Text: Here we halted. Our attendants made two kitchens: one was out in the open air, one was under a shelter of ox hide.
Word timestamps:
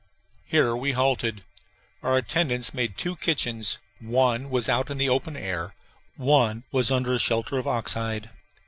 Here 0.47 0.75
we 0.75 0.93
halted. 0.93 1.43
Our 2.01 2.17
attendants 2.17 2.73
made 2.73 2.97
two 2.97 3.15
kitchens: 3.17 3.77
one 3.99 4.49
was 4.49 4.67
out 4.67 4.89
in 4.89 4.97
the 4.97 5.09
open 5.09 5.37
air, 5.37 5.75
one 6.15 6.63
was 6.71 6.89
under 6.89 7.13
a 7.13 7.19
shelter 7.19 7.59
of 7.59 7.67
ox 7.67 7.93
hide. 7.93 8.31